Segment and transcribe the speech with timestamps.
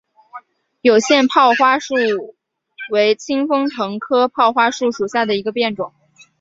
[0.81, 1.93] 有腺泡花树
[2.89, 5.93] 为清风藤科泡花树属下的一个变种。